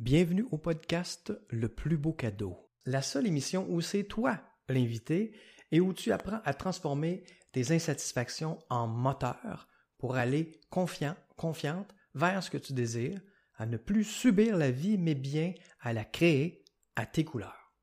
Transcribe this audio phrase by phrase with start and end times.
[0.00, 2.56] Bienvenue au podcast Le plus beau cadeau.
[2.86, 5.36] La seule émission où c'est toi l'invité
[5.72, 9.68] et où tu apprends à transformer tes insatisfactions en moteur
[9.98, 13.20] pour aller confiant, confiante vers ce que tu désires,
[13.56, 16.64] à ne plus subir la vie mais bien à la créer
[16.96, 17.74] à tes couleurs.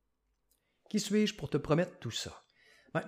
[0.90, 2.47] Qui suis-je pour te promettre tout ça?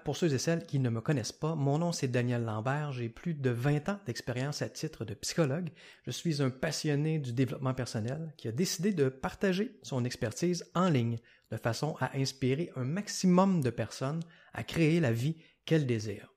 [0.04, 3.10] Pour ceux et celles qui ne me connaissent pas, mon nom c'est Daniel Lambert, j'ai
[3.10, 5.70] plus de 20 ans d'expérience à titre de psychologue.
[6.06, 10.90] Je suis un passionné du développement personnel qui a décidé de partager son expertise en
[10.90, 11.18] ligne
[11.52, 14.22] de façon à inspirer un maximum de personnes
[14.54, 16.34] à créer la vie qu'elles désirent.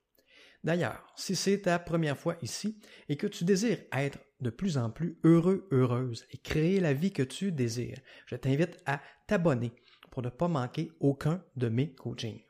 [0.64, 4.90] D'ailleurs, si c'est ta première fois ici et que tu désires être de plus en
[4.90, 9.72] plus heureux, heureuse et créer la vie que tu désires, je t'invite à t'abonner
[10.10, 12.42] pour ne pas manquer aucun de mes coachings.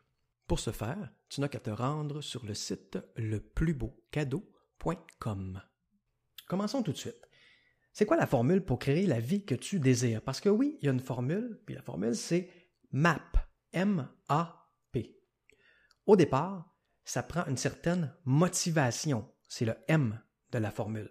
[0.47, 5.63] Pour ce faire, tu n'as qu'à te rendre sur le site leplusbeaucadeau.com.
[6.47, 7.29] Commençons tout de suite.
[7.93, 10.23] C'est quoi la formule pour créer la vie que tu désires?
[10.23, 12.49] Parce que oui, il y a une formule, puis la formule c'est
[12.91, 13.37] MAP.
[13.73, 15.19] M-A-P.
[16.07, 19.33] Au départ, ça prend une certaine motivation.
[19.49, 21.11] C'est le M de la formule.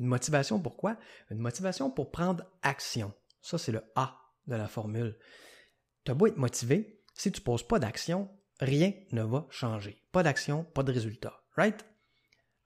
[0.00, 0.96] Une motivation pourquoi?
[1.30, 3.12] Une motivation pour prendre action.
[3.42, 5.18] Ça, c'est le A de la formule.
[6.04, 8.28] Tu as beau être motivé, si tu ne poses pas d'action,
[8.60, 10.02] rien ne va changer.
[10.12, 11.40] Pas d'action, pas de résultat.
[11.56, 11.84] Right?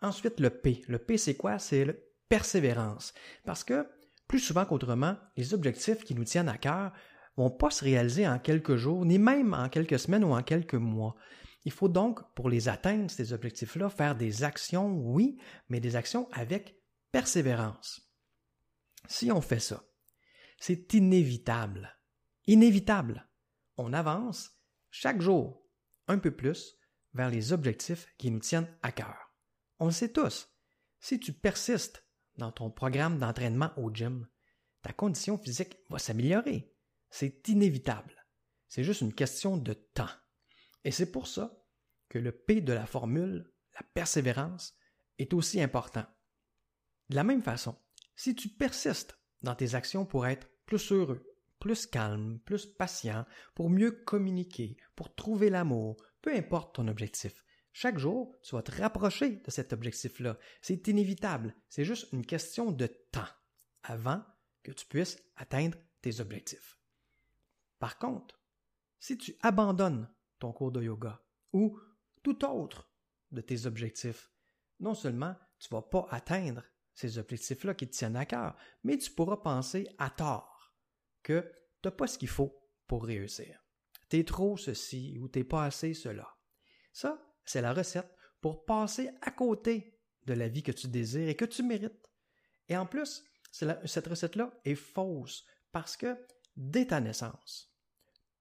[0.00, 0.82] Ensuite, le P.
[0.88, 1.58] Le P, c'est quoi?
[1.58, 1.92] C'est la
[2.28, 3.12] persévérance.
[3.44, 3.86] Parce que,
[4.26, 6.92] plus souvent qu'autrement, les objectifs qui nous tiennent à cœur
[7.36, 10.74] vont pas se réaliser en quelques jours, ni même en quelques semaines ou en quelques
[10.74, 11.14] mois.
[11.64, 15.38] Il faut donc, pour les atteindre, ces objectifs-là, faire des actions, oui,
[15.68, 16.76] mais des actions avec
[17.12, 18.10] persévérance.
[19.06, 19.84] Si on fait ça,
[20.58, 21.96] c'est inévitable.
[22.46, 23.27] Inévitable
[23.78, 24.50] on avance
[24.90, 25.64] chaque jour
[26.08, 26.76] un peu plus
[27.14, 29.32] vers les objectifs qui nous tiennent à cœur.
[29.78, 30.48] On le sait tous,
[31.00, 32.04] si tu persistes
[32.36, 34.26] dans ton programme d'entraînement au gym,
[34.82, 36.74] ta condition physique va s'améliorer.
[37.10, 38.26] C'est inévitable.
[38.68, 40.10] C'est juste une question de temps.
[40.84, 41.64] Et c'est pour ça
[42.08, 44.76] que le P de la formule, la persévérance,
[45.18, 46.06] est aussi important.
[47.08, 47.76] De la même façon,
[48.14, 51.27] si tu persistes dans tes actions pour être plus heureux,
[51.58, 57.44] plus calme, plus patient, pour mieux communiquer, pour trouver l'amour, peu importe ton objectif.
[57.72, 60.36] Chaque jour, tu vas te rapprocher de cet objectif-là.
[60.62, 61.54] C'est inévitable.
[61.68, 63.28] C'est juste une question de temps
[63.82, 64.24] avant
[64.62, 66.78] que tu puisses atteindre tes objectifs.
[67.78, 68.40] Par contre,
[68.98, 70.08] si tu abandonnes
[70.38, 71.78] ton cours de yoga ou
[72.22, 72.90] tout autre
[73.30, 74.32] de tes objectifs,
[74.80, 76.64] non seulement tu ne vas pas atteindre
[76.94, 80.57] ces objectifs-là qui te tiennent à cœur, mais tu pourras penser à tort
[81.28, 81.42] que
[81.82, 83.62] tu n'as pas ce qu'il faut pour réussir.
[84.08, 86.26] Tu es trop ceci ou tu n'es pas assez cela.
[86.94, 91.36] Ça, c'est la recette pour passer à côté de la vie que tu désires et
[91.36, 92.08] que tu mérites.
[92.68, 96.16] Et en plus, cette recette-là est fausse parce que
[96.56, 97.74] dès ta naissance,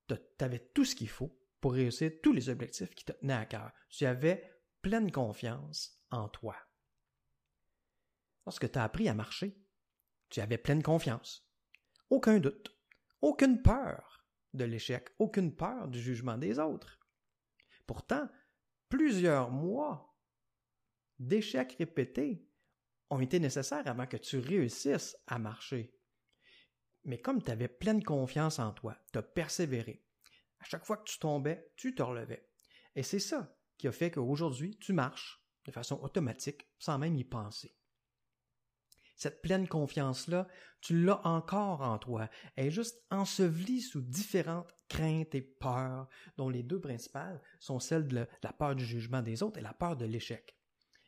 [0.08, 3.46] tu avais tout ce qu'il faut pour réussir tous les objectifs qui te tenaient à
[3.46, 3.74] cœur.
[3.90, 4.50] Tu avais
[4.82, 6.56] pleine confiance en toi.
[8.46, 9.60] Lorsque tu as appris à marcher,
[10.30, 11.46] tu avais pleine confiance.
[12.10, 12.77] Aucun doute,
[13.22, 17.00] aucune peur de l'échec, aucune peur du jugement des autres.
[17.86, 18.28] Pourtant,
[18.90, 20.18] plusieurs mois
[21.20, 22.48] d'échecs répétés
[23.10, 25.94] ont été nécessaires avant que tu réussisses à marcher.
[27.06, 30.04] Mais comme tu avais pleine confiance en toi, tu as persévéré.
[30.60, 32.50] À chaque fois que tu tombais, tu te relevais.
[32.96, 37.24] Et c'est ça qui a fait qu'aujourd'hui, tu marches de façon automatique sans même y
[37.24, 37.77] penser
[39.18, 40.48] cette pleine confiance-là,
[40.80, 42.30] tu l'as encore en toi.
[42.56, 46.08] Elle est juste ensevelie sous différentes craintes et peurs,
[46.38, 49.74] dont les deux principales sont celles de la peur du jugement des autres et la
[49.74, 50.56] peur de l'échec.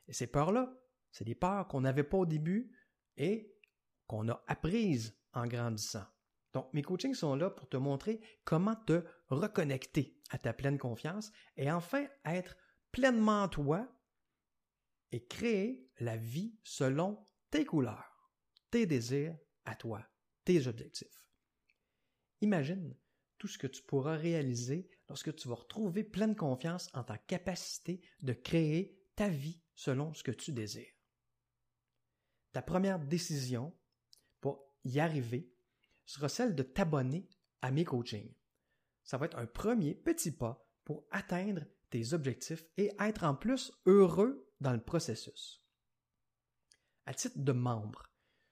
[0.08, 0.74] Et ces peurs-là,
[1.12, 2.72] c'est des peurs qu'on n'avait pas au début
[3.16, 3.56] et
[4.08, 6.06] qu'on a apprises en grandissant.
[6.54, 11.32] Donc, mes coachings sont là pour te montrer comment te reconnecter à ta pleine confiance
[11.58, 12.58] et enfin être
[12.92, 13.88] pleinement toi
[15.12, 18.32] et créer la vie selon tes couleurs,
[18.72, 20.06] tes désirs à toi,
[20.46, 21.08] tes objectifs.
[22.42, 22.96] Imagine
[23.38, 28.02] tout ce que tu pourras réaliser lorsque tu vas retrouver pleine confiance en ta capacité
[28.22, 30.94] de créer ta vie selon ce que tu désires.
[32.52, 33.76] Ta première décision
[34.42, 35.52] pour y arriver
[36.06, 37.30] sera celle de t'abonner
[37.62, 38.34] à mes coachings.
[39.04, 43.72] Ça va être un premier petit pas pour atteindre tes objectifs et être en plus
[43.86, 45.59] heureux dans le processus
[47.10, 48.08] à titre de membre.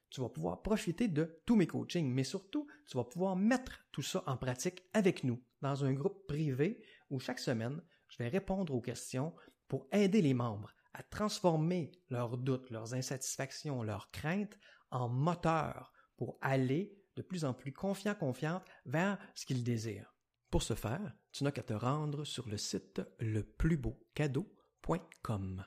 [0.10, 4.02] Tu vas pouvoir profiter de tous mes coachings, mais surtout, tu vas pouvoir mettre tout
[4.02, 8.74] ça en pratique avec nous dans un groupe privé où chaque semaine, je vais répondre
[8.74, 9.36] aux questions
[9.68, 14.58] pour aider les membres à transformer leurs doutes, leurs insatisfactions, leurs craintes
[14.90, 20.16] en moteur pour aller de plus en plus confiant, confiante vers ce qu'ils désirent.
[20.50, 25.64] Pour ce faire, tu n'as qu'à te rendre sur le site leplusbeaucadeau.com.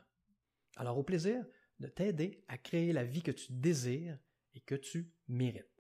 [0.77, 1.45] Alors au plaisir
[1.81, 4.19] de t'aider à créer la vie que tu désires
[4.55, 5.80] et que tu mérites.